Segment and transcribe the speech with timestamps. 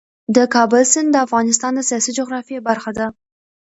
[0.35, 3.07] د کابل سیند د افغانستان د سیاسي جغرافیې برخه ده.